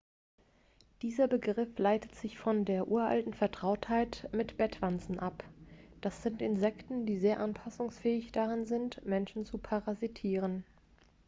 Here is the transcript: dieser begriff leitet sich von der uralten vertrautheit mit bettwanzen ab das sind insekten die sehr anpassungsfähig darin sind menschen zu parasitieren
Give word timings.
dieser 1.03 1.27
begriff 1.27 1.77
leitet 1.77 2.15
sich 2.15 2.39
von 2.39 2.65
der 2.65 2.87
uralten 2.87 3.35
vertrautheit 3.35 4.27
mit 4.31 4.57
bettwanzen 4.57 5.19
ab 5.19 5.43
das 6.01 6.23
sind 6.23 6.41
insekten 6.41 7.05
die 7.05 7.19
sehr 7.19 7.39
anpassungsfähig 7.39 8.31
darin 8.31 8.65
sind 8.65 9.05
menschen 9.05 9.45
zu 9.45 9.59
parasitieren 9.59 10.63